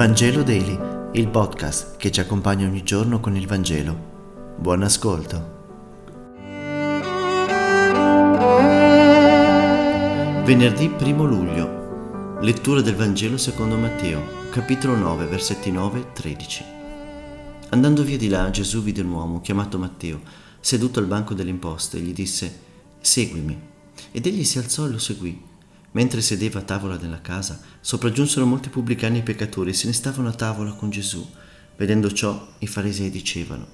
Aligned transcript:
Vangelo 0.00 0.42
Daily, 0.42 0.78
il 1.12 1.28
podcast 1.28 1.98
che 1.98 2.10
ci 2.10 2.20
accompagna 2.20 2.66
ogni 2.66 2.82
giorno 2.82 3.20
con 3.20 3.36
il 3.36 3.46
Vangelo. 3.46 4.54
Buon 4.56 4.82
ascolto. 4.82 5.58
Venerdì 10.42 10.86
1 10.86 11.24
luglio. 11.26 12.38
Lettura 12.40 12.80
del 12.80 12.94
Vangelo 12.94 13.36
secondo 13.36 13.76
Matteo, 13.76 14.22
capitolo 14.48 14.96
9, 14.96 15.26
versetti 15.26 15.70
9 15.70 15.98
e 15.98 16.12
13. 16.14 16.64
Andando 17.68 18.02
via 18.02 18.16
di 18.16 18.28
là, 18.28 18.48
Gesù 18.48 18.82
vide 18.82 19.02
un 19.02 19.10
uomo 19.10 19.42
chiamato 19.42 19.78
Matteo, 19.78 20.22
seduto 20.60 20.98
al 20.98 21.08
banco 21.08 21.34
delle 21.34 21.50
imposte, 21.50 21.98
e 21.98 22.00
gli 22.00 22.14
disse: 22.14 22.58
Seguimi. 23.00 23.60
Ed 24.12 24.24
egli 24.24 24.44
si 24.44 24.56
alzò 24.56 24.86
e 24.86 24.88
lo 24.88 24.98
seguì. 24.98 25.48
Mentre 25.92 26.20
sedeva 26.20 26.60
a 26.60 26.62
tavola 26.62 26.96
nella 26.96 27.20
casa, 27.20 27.60
sopraggiunsero 27.80 28.46
molti 28.46 28.68
pubblicani 28.68 29.18
e 29.18 29.22
peccatori 29.22 29.70
e 29.70 29.74
se 29.74 29.86
ne 29.86 29.92
stavano 29.92 30.28
a 30.28 30.34
tavola 30.34 30.72
con 30.72 30.90
Gesù. 30.90 31.28
Vedendo 31.76 32.12
ciò, 32.12 32.46
i 32.58 32.66
farisei 32.66 33.10
dicevano, 33.10 33.66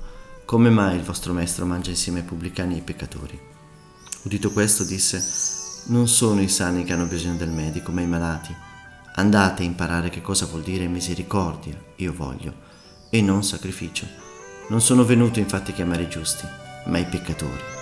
come 0.47 0.71
mai 0.71 0.97
il 0.97 1.03
vostro 1.03 1.33
maestro 1.33 1.67
mangia 1.67 1.91
insieme 1.91 2.21
ai 2.21 2.25
pubblicani 2.25 2.75
e 2.75 2.77
ai 2.77 2.83
peccatori? 2.83 3.39
Udito 4.23 4.51
questo, 4.51 4.85
disse, 4.85 5.23
non 5.89 6.09
sono 6.09 6.41
i 6.41 6.49
sani 6.49 6.85
che 6.85 6.93
hanno 6.93 7.07
bisogno 7.07 7.37
del 7.37 7.51
medico, 7.51 7.93
ma 7.93 8.01
i 8.01 8.07
malati. 8.07 8.55
Andate 9.17 9.63
a 9.63 9.67
imparare 9.67 10.09
che 10.09 10.23
cosa 10.23 10.47
vuol 10.47 10.63
dire 10.63 10.87
misericordia, 10.87 11.79
io 11.97 12.13
voglio, 12.13 12.55
e 13.11 13.21
non 13.21 13.45
sacrificio. 13.45 14.07
Non 14.69 14.81
sono 14.81 15.05
venuto 15.05 15.39
infatti 15.39 15.71
a 15.71 15.75
chiamare 15.75 16.05
i 16.05 16.09
giusti, 16.09 16.45
ma 16.87 16.99
i 16.99 17.07
peccatori. 17.07 17.76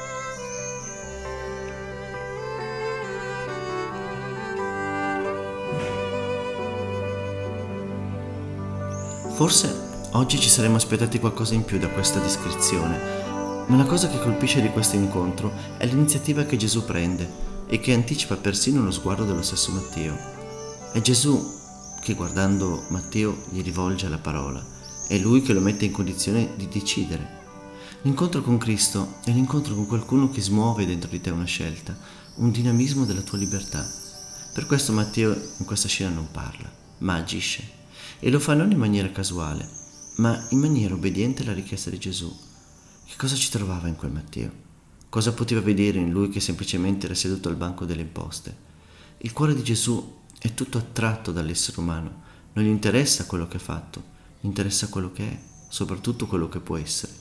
Forse 9.35 10.09
oggi 10.13 10.39
ci 10.39 10.49
saremmo 10.49 10.77
aspettati 10.77 11.19
qualcosa 11.19 11.55
in 11.55 11.65
più 11.65 11.77
da 11.81 11.89
questa 11.89 12.21
descrizione, 12.21 13.67
ma 13.67 13.77
la 13.77 13.85
cosa 13.85 14.09
che 14.09 14.21
colpisce 14.21 14.63
di 14.63 14.69
questo 14.69 14.95
incontro 14.95 15.53
è 15.77 15.87
l'iniziativa 15.87 16.45
che 16.45 16.57
Gesù 16.57 16.85
prende 16.85 17.29
e 17.67 17.81
che 17.81 17.93
anticipa 17.95 18.37
persino 18.37 18.85
lo 18.85 18.93
sguardo 18.93 19.25
dello 19.25 19.43
stesso 19.43 19.73
Matteo. 19.73 20.17
È 20.93 21.01
Gesù 21.01 21.53
che 22.01 22.15
guardando 22.15 22.85
Matteo 22.91 23.37
gli 23.51 23.61
rivolge 23.61 24.09
la 24.09 24.19
parola, 24.19 24.65
è 25.09 25.19
lui 25.19 25.43
che 25.43 25.53
lo 25.53 25.61
mette 25.61 25.85
in 25.85 25.91
condizione 25.91 26.51
di 26.55 26.69
decidere. 26.69 27.43
L'incontro 28.03 28.41
con 28.41 28.57
Cristo 28.57 29.15
è 29.25 29.33
l'incontro 29.33 29.75
con 29.75 29.89
qualcuno 29.89 30.31
che 30.31 30.43
smuove 30.43 30.87
dentro 30.87 31.11
di 31.11 31.21
te 31.21 31.31
una 31.31 31.43
scelta, 31.43 31.97
un 32.37 32.53
dinamismo 32.53 33.05
della 33.05 33.23
tua 33.23 33.39
libertà. 33.39 33.85
Per 34.53 34.65
questo 34.67 34.93
Matteo 34.93 35.37
in 35.57 35.65
questa 35.65 35.89
scena 35.89 36.11
non 36.11 36.29
parla, 36.31 36.71
ma 36.99 37.15
agisce 37.15 37.83
e 38.19 38.31
lo 38.31 38.41
fa 38.41 38.55
non 38.55 38.71
in 38.71 38.79
maniera 38.79 39.11
casuale, 39.11 39.69
ma 40.17 40.47
in 40.51 40.59
maniera 40.59 40.95
obbediente 40.95 41.43
alla 41.43 41.53
richiesta 41.53 41.91
di 41.91 41.99
Gesù. 41.99 42.35
Che 43.07 43.15
cosa 43.17 43.35
ci 43.35 43.51
trovava 43.51 43.89
in 43.89 43.97
quel 43.97 44.13
Matteo? 44.13 44.51
Cosa 45.09 45.33
poteva 45.33 45.61
vedere 45.61 45.99
in 45.99 46.11
lui 46.11 46.29
che 46.29 46.41
semplicemente 46.41 47.07
era 47.07 47.15
seduto 47.15 47.49
al 47.49 47.57
banco 47.57 47.85
delle 47.85 48.03
imposte? 48.03 48.57
Il 49.19 49.33
cuore 49.33 49.55
di 49.55 49.63
Gesù 49.63 50.21
è 50.39 50.55
tutto 50.55 50.79
attratto 50.79 51.33
dall'essere 51.33 51.81
umano, 51.81 52.23
non 52.53 52.65
gli 52.65 52.69
interessa 52.69 53.27
quello 53.27 53.47
che 53.47 53.57
ha 53.57 53.61
fatto, 53.61 54.03
gli 54.41 54.47
interessa 54.47 54.89
quello 54.89 55.13
che 55.13 55.31
è, 55.31 55.39
soprattutto 55.69 56.27
quello 56.27 56.49
che 56.49 56.61
può 56.61 56.77
essere. 56.77 57.13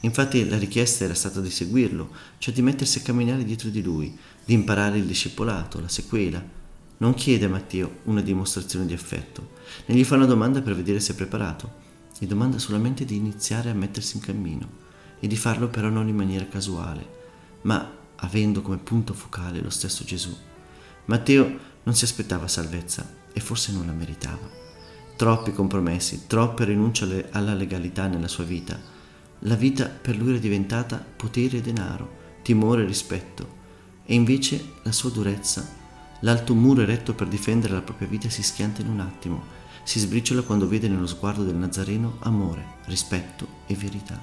Infatti 0.00 0.48
la 0.48 0.56
richiesta 0.56 1.04
era 1.04 1.14
stata 1.14 1.40
di 1.40 1.50
seguirlo, 1.50 2.10
cioè 2.38 2.54
di 2.54 2.62
mettersi 2.62 2.98
a 2.98 3.02
camminare 3.02 3.44
dietro 3.44 3.68
di 3.68 3.82
lui, 3.82 4.16
di 4.44 4.54
imparare 4.54 4.98
il 4.98 5.04
discepolato, 5.04 5.80
la 5.80 5.88
sequela, 5.88 6.42
non 7.00 7.14
chiede 7.14 7.46
a 7.46 7.48
Matteo 7.48 8.00
una 8.04 8.20
dimostrazione 8.20 8.84
di 8.84 8.92
affetto, 8.92 9.52
né 9.86 9.94
gli 9.94 10.04
fa 10.04 10.16
una 10.16 10.26
domanda 10.26 10.60
per 10.60 10.74
vedere 10.74 11.00
se 11.00 11.12
è 11.12 11.16
preparato, 11.16 11.88
gli 12.18 12.26
domanda 12.26 12.58
solamente 12.58 13.06
di 13.06 13.16
iniziare 13.16 13.70
a 13.70 13.74
mettersi 13.74 14.16
in 14.16 14.22
cammino 14.22 14.68
e 15.18 15.26
di 15.26 15.36
farlo 15.36 15.68
però 15.68 15.88
non 15.88 16.08
in 16.08 16.16
maniera 16.16 16.46
casuale, 16.46 17.18
ma 17.62 17.90
avendo 18.16 18.60
come 18.60 18.76
punto 18.76 19.14
focale 19.14 19.62
lo 19.62 19.70
stesso 19.70 20.04
Gesù. 20.04 20.36
Matteo 21.06 21.58
non 21.82 21.94
si 21.94 22.04
aspettava 22.04 22.46
salvezza 22.46 23.08
e 23.32 23.40
forse 23.40 23.72
non 23.72 23.86
la 23.86 23.92
meritava. 23.92 24.58
Troppi 25.16 25.52
compromessi, 25.52 26.26
troppe 26.26 26.64
rinunce 26.64 27.28
alla 27.30 27.54
legalità 27.54 28.08
nella 28.08 28.28
sua 28.28 28.44
vita. 28.44 28.78
La 29.40 29.54
vita 29.54 29.86
per 29.86 30.18
lui 30.18 30.30
era 30.30 30.38
diventata 30.38 31.02
potere 31.16 31.58
e 31.58 31.60
denaro, 31.62 32.18
timore 32.42 32.82
e 32.82 32.86
rispetto, 32.86 33.58
e 34.04 34.14
invece 34.14 34.72
la 34.82 34.92
sua 34.92 35.10
durezza 35.10 35.79
L'alto 36.20 36.54
muro 36.54 36.82
eretto 36.82 37.14
per 37.14 37.28
difendere 37.28 37.72
la 37.72 37.82
propria 37.82 38.08
vita 38.08 38.28
si 38.28 38.42
schianta 38.42 38.82
in 38.82 38.88
un 38.88 39.00
attimo, 39.00 39.42
si 39.82 39.98
sbriciola 39.98 40.42
quando 40.42 40.68
vede 40.68 40.88
nello 40.88 41.06
sguardo 41.06 41.42
del 41.42 41.54
Nazareno 41.54 42.16
amore, 42.20 42.64
rispetto 42.86 43.46
e 43.66 43.74
verità. 43.74 44.20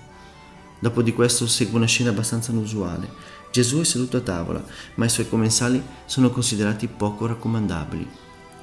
Dopo 0.79 1.01
di 1.01 1.11
questo 1.11 1.47
segue 1.47 1.75
una 1.75 1.87
scena 1.87 2.11
abbastanza 2.11 2.51
inusuale. 2.51 3.09
Gesù 3.51 3.79
è 3.79 3.83
seduto 3.83 4.17
a 4.17 4.21
tavola, 4.21 4.63
ma 4.95 5.05
i 5.05 5.09
suoi 5.09 5.27
commensali 5.27 5.81
sono 6.05 6.29
considerati 6.29 6.87
poco 6.87 7.25
raccomandabili. 7.25 8.07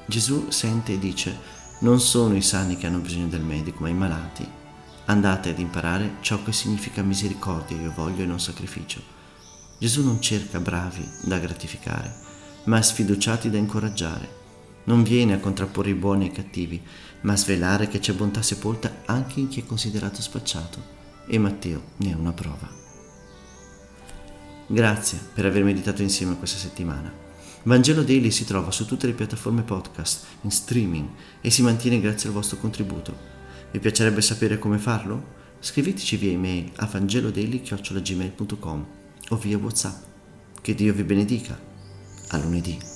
Gesù 0.05 0.49
sente 0.49 0.93
e 0.93 0.99
dice, 0.99 1.37
non 1.79 1.99
sono 1.99 2.35
i 2.35 2.41
sani 2.41 2.77
che 2.77 2.87
hanno 2.87 2.99
bisogno 2.99 3.27
del 3.27 3.41
medico, 3.41 3.81
ma 3.81 3.89
i 3.89 3.93
malati. 3.93 4.47
Andate 5.07 5.49
ad 5.49 5.59
imparare 5.59 6.15
ciò 6.21 6.41
che 6.41 6.53
significa 6.53 7.01
misericordia, 7.01 7.79
io 7.79 7.91
voglio 7.93 8.23
e 8.23 8.25
non 8.25 8.39
sacrificio. 8.39 9.01
Gesù 9.77 10.03
non 10.03 10.21
cerca 10.21 10.59
bravi 10.59 11.05
da 11.23 11.37
gratificare, 11.37 12.15
ma 12.65 12.81
sfiduciati 12.81 13.49
da 13.49 13.57
incoraggiare. 13.57 14.43
Non 14.85 15.03
viene 15.03 15.33
a 15.33 15.39
contrapporre 15.39 15.89
i 15.89 15.95
buoni 15.95 16.25
ai 16.25 16.31
cattivi, 16.31 16.81
ma 17.21 17.33
a 17.33 17.37
svelare 17.37 17.87
che 17.87 17.99
c'è 17.99 18.13
bontà 18.13 18.41
sepolta 18.41 19.01
anche 19.05 19.39
in 19.39 19.47
chi 19.47 19.61
è 19.61 19.65
considerato 19.65 20.21
spacciato. 20.21 20.93
E 21.27 21.39
Matteo 21.39 21.81
ne 21.97 22.11
è 22.11 22.13
una 22.13 22.33
prova. 22.33 22.69
Grazie 24.67 25.19
per 25.33 25.45
aver 25.45 25.63
meditato 25.63 26.01
insieme 26.01 26.37
questa 26.37 26.57
settimana. 26.57 27.23
Vangelo 27.63 28.03
Daily 28.03 28.29
si 28.29 28.45
trova 28.45 28.69
su 28.69 28.85
tutte 28.85 29.07
le 29.07 29.13
piattaforme 29.13 29.63
podcast, 29.63 30.25
in 30.41 30.51
streaming 30.51 31.07
e 31.41 31.49
si 31.49 31.63
mantiene 31.63 31.99
grazie 31.99 32.29
al 32.29 32.35
vostro 32.35 32.57
contributo. 32.57 33.33
Vi 33.71 33.79
piacerebbe 33.79 34.21
sapere 34.21 34.59
come 34.59 34.77
farlo? 34.77 35.33
Scriveteci 35.59 36.17
via 36.17 36.31
email 36.31 36.71
a 36.75 36.85
vangelodaily.gmail.com 36.85 38.85
o 39.29 39.35
via 39.37 39.57
Whatsapp. 39.57 40.03
Che 40.61 40.75
Dio 40.75 40.93
vi 40.93 41.03
benedica 41.03 41.73
a 42.29 42.37
lunedì. 42.37 42.94